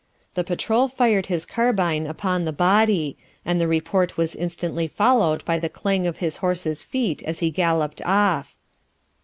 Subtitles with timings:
[0.33, 5.59] The patrol fired his carabine upon the body, and the report was instantly followed by
[5.59, 8.55] the clang of his horse's feet as he galloped off.